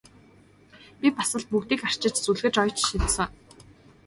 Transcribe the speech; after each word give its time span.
Би 1.01 1.07
бас 1.17 1.31
л 1.39 1.45
бүгдийг 1.51 1.81
арчиж 1.89 2.15
зүлгэж 2.21 2.55
оёж 2.63 2.77
шидсэн! 2.87 3.29